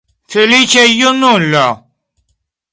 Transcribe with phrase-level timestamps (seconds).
[0.35, 1.63] Feliĉa junulo!